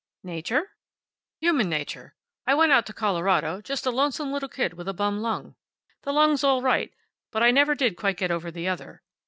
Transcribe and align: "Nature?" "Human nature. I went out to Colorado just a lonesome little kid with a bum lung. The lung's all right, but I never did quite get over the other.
"Nature?" 0.23 0.71
"Human 1.41 1.69
nature. 1.69 2.15
I 2.47 2.55
went 2.55 2.71
out 2.71 2.87
to 2.87 2.91
Colorado 2.91 3.61
just 3.61 3.85
a 3.85 3.91
lonesome 3.91 4.33
little 4.33 4.49
kid 4.49 4.73
with 4.73 4.87
a 4.87 4.95
bum 4.95 5.21
lung. 5.21 5.53
The 6.01 6.11
lung's 6.11 6.43
all 6.43 6.63
right, 6.63 6.91
but 7.31 7.43
I 7.43 7.51
never 7.51 7.75
did 7.75 7.97
quite 7.97 8.17
get 8.17 8.31
over 8.31 8.49
the 8.49 8.67
other. 8.67 9.03